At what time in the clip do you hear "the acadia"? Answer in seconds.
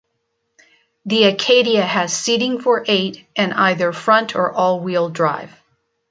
1.05-1.83